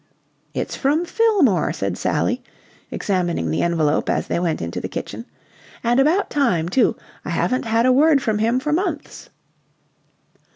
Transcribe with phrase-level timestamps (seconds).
[0.55, 2.41] "It's from Fillmore," said Sally,
[2.89, 5.27] examining the envelope as they went into the kitchen.
[5.83, 6.95] "And about time, too.
[7.23, 9.29] I haven't had a word from him for months."